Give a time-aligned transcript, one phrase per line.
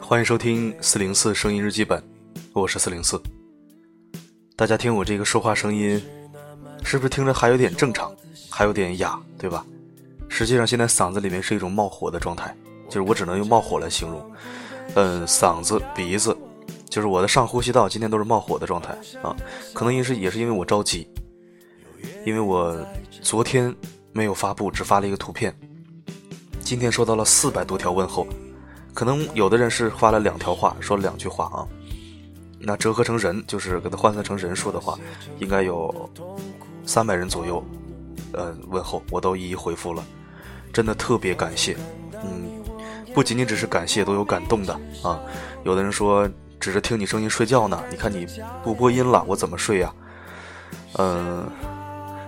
[0.00, 2.02] 欢迎收听四零四声音日记本，
[2.52, 3.18] 我是四零四。
[4.54, 6.02] 大家听我这个说话声音，
[6.82, 8.14] 是不是听着还有点正常，
[8.50, 9.64] 还有点哑，对吧？
[10.28, 12.54] 实际上现在嗓子里面是一种冒火的状态，
[12.86, 14.32] 就是我只能用冒火来形容。
[14.94, 16.36] 嗯，嗓子、鼻子，
[16.90, 19.34] 就是我的上呼吸道今天都是冒火的状态啊。
[19.72, 21.08] 可能也是也是因为我着急，
[22.26, 22.76] 因为我
[23.22, 23.74] 昨天
[24.12, 25.54] 没有发布，只发了一个图片。
[26.60, 28.26] 今天收到了四百多条问候。
[28.98, 31.62] 可能有的人是发了两条话，说了两句话啊，
[32.58, 34.98] 那折合成人，就是给他换算成人数的话，
[35.38, 36.10] 应该有
[36.84, 37.64] 三百人左右，
[38.32, 40.04] 呃，问候我都一一回复了，
[40.72, 41.76] 真的特别感谢，
[42.24, 42.60] 嗯，
[43.14, 45.20] 不仅仅只是感谢，都有感动的啊。
[45.62, 46.28] 有的人说
[46.58, 48.26] 只是听你声音睡觉呢，你看你
[48.64, 49.94] 不播音了，我怎么睡呀？
[50.94, 51.48] 嗯，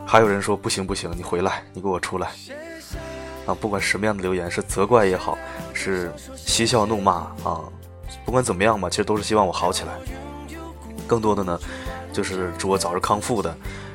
[0.07, 2.31] 还有人说不行不行，你回来，你给我出来。
[3.51, 5.37] 啊，不管什么样的留言，是责怪也好，
[5.75, 7.13] 是嬉笑怒骂
[7.43, 7.61] 啊，
[8.25, 9.93] 不管怎么样吧，其实都是希望我好起来。
[11.07, 11.59] 更多的呢，
[12.13, 13.53] 就是祝我早日康复的，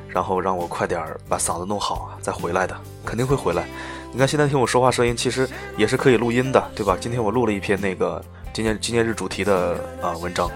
[0.08, 3.66] 然后让我快点把嗓子弄好，再回来的，肯定会回来。
[4.12, 5.48] 你看现在听我说话声音，其实
[5.78, 6.98] 也是可以录音的，对吧？
[7.00, 10.50] 今天我录了一篇那个纪念纪念日主题的啊文章，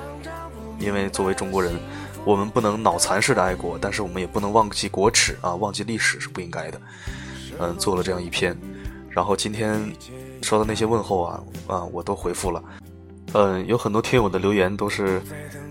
[0.78, 1.74] 因为作为中国人，
[2.24, 6.80] 我们不能脑残式的爱国，但是我们也不能忘记国耻啊，忘记历史是不应该的。
[7.58, 8.56] 嗯，做了这样一篇。
[9.10, 9.92] 然后今天
[10.42, 12.62] 收到那些问候啊啊，我都回复了。
[13.32, 15.20] 嗯，有很多听友的留言都是，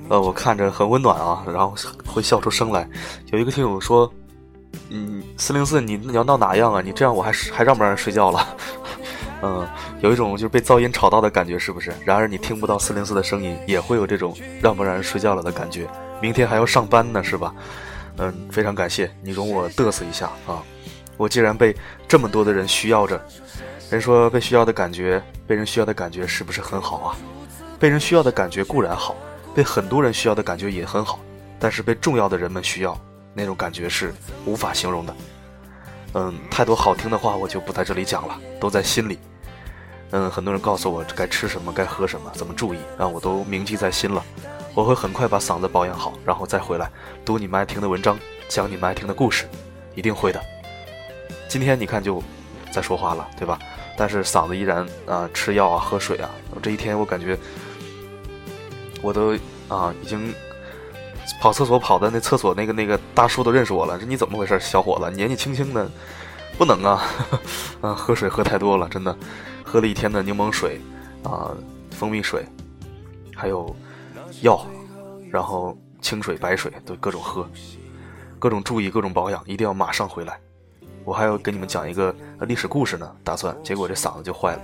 [0.09, 1.73] 呃，我看着很温暖啊，然后
[2.05, 2.87] 会笑出声来。
[3.31, 4.11] 有一个听友说
[4.89, 6.81] ：“嗯，四零四，你你要闹哪样啊？
[6.81, 8.47] 你这样我还还让不让人睡觉了？”
[9.41, 9.67] 嗯，
[10.01, 11.93] 有一种就是被噪音吵到的感觉，是不是？
[12.05, 15.87] 然而你听不到四零四的声音，也会有这种让不让人睡觉了的感觉。
[16.21, 17.53] 明天还要上班呢，是吧？
[18.17, 20.61] 嗯，非常感谢你容我嘚瑟一下啊。
[21.19, 21.75] 我既然被
[22.07, 23.21] 这么多的人需要着，
[23.89, 27.15] 人说被需要的感觉，被人需要的感觉是不是很好啊？
[27.77, 29.17] 被人需要的感觉固然好，
[29.53, 31.19] 被很多人需要的感觉也很好，
[31.59, 32.97] 但是被重要的人们需要，
[33.33, 34.13] 那种感觉是
[34.45, 35.15] 无法形容的。
[36.13, 39.19] 嗯，太多好听的话我就不在这里讲了，都在心里。
[40.11, 44.23] 嗯，很多人告诉我该吃什么，该喝什么，怎么注意，啊，我都铭记在心了。
[44.73, 46.89] 我会很快把嗓子保养好，然后再回来
[47.25, 49.45] 读你们爱听的文章，讲你们爱听的故事，
[49.95, 50.41] 一定会的。
[51.49, 52.23] 今天你看就
[52.71, 53.59] 在说话了，对吧？
[53.97, 56.29] 但是嗓子依然啊，吃药啊，喝水啊。
[56.61, 57.37] 这一天我感觉
[59.01, 59.35] 我都
[59.67, 60.33] 啊，已经
[61.41, 63.97] 跑厕所跑的那厕所那个那个大叔都认识我了。
[63.99, 65.09] 这你怎么回事，小伙子？
[65.15, 65.89] 年纪轻轻的，
[66.57, 67.03] 不能啊！
[67.81, 69.17] 啊， 喝水喝太多了，真的，
[69.63, 70.79] 喝了一天的柠檬水
[71.23, 71.51] 啊，
[71.91, 72.45] 蜂蜜水，
[73.35, 73.75] 还有
[74.41, 74.65] 药，
[75.31, 77.49] 然后清水、白水都各种喝，
[78.37, 80.39] 各种注意，各种保养，一定要马上回来。
[81.03, 84.61] 我还要给你们讲一个历史故事呢，打算结果这嗓子就坏了，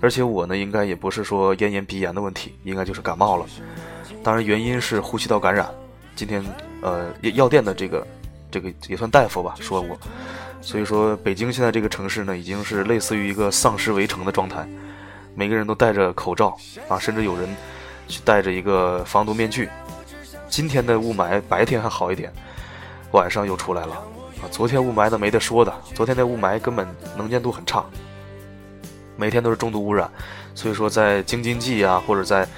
[0.00, 3.46] 而且我呢应该也不是说咽炎鼻炎的问题，应该就是感冒了。
[4.22, 5.68] 当然原因是呼吸道感染。
[6.16, 6.44] 今天
[6.80, 8.06] 呃药店的这个
[8.50, 9.98] 这个也算大夫吧说我，
[10.60, 14.66] 所以说北京现在这个城市呢已经是类似于一个丧尸围城的状态，
[15.34, 16.56] 每个人都戴着口罩
[16.88, 17.48] 啊，甚至有人
[18.06, 19.68] 去戴着一个防毒面具。
[20.48, 22.32] 今天的雾霾白天还好一点，
[23.10, 24.02] 晚上又出来了。
[24.50, 27.84] 昨天雾霾的没得说的，昨天那雾霾根本能见度很差，
[29.16, 30.10] 每天都是重度污染，
[30.54, 32.48] 所以说在京津冀啊，或者在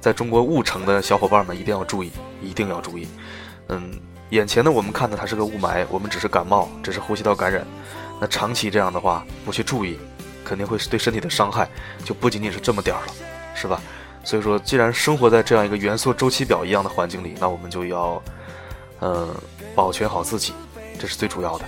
[0.00, 2.12] 在中国雾城的小伙伴们一定要注意，
[2.42, 3.08] 一定要注意。
[3.68, 7.66] 嗯，眼前的我们看的它是个雾霾，我们只是感冒，只是呼吸道感染。
[8.20, 9.98] 那长期这样的话，不去注意，
[10.44, 11.68] 肯定会对身体的伤害
[12.04, 13.12] 就不仅仅是这么点儿了，
[13.54, 13.80] 是吧？
[14.24, 18.20] 所以说，既然生活在这样一个元素周期表一样的环境里，那我们就要
[19.00, 19.28] 嗯
[19.74, 20.52] 保全好自己。
[20.98, 21.64] 这是最主要的，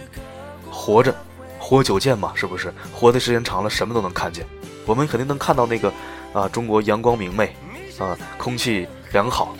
[0.70, 1.14] 活着，
[1.58, 2.72] 活久见嘛，是不是？
[2.92, 4.46] 活的时间长了，什么都能看见。
[4.86, 5.92] 我们肯定能看到那个，
[6.32, 7.54] 啊，中国阳光明媚，
[7.98, 9.54] 啊，空气良好，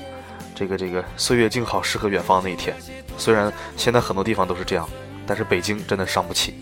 [0.55, 2.75] 这个这个岁月静好，诗和远方那一天。
[3.19, 4.88] 虽然现在很多地方都是这样，
[5.26, 6.55] 但是北京真的伤不起。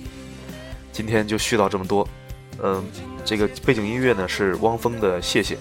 [0.92, 2.08] 今天就絮叨这么多，
[2.62, 2.84] 嗯，
[3.24, 5.54] 这个背景音乐呢是汪峰的《谢谢》，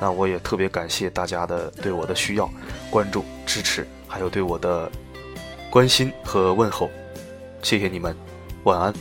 [0.00, 2.50] 那我也特别感谢大家的对我的需要、
[2.90, 4.90] 关注、支持，还有对我的。
[5.74, 6.88] 关心和问候，
[7.60, 8.16] 谢谢你们，
[8.62, 8.94] 晚安。